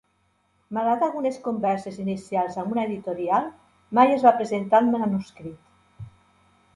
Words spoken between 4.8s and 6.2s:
el manuscrit.